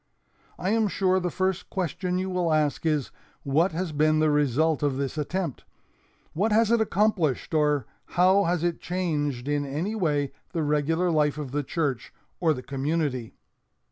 [0.57, 3.11] "I am sure the first question you will ask is,
[3.43, 5.63] 'What has been the result of this attempt?
[6.33, 7.85] What has it accomplished or
[8.17, 12.63] how has it changed in any way the regular life of the church or the
[12.63, 13.35] community?'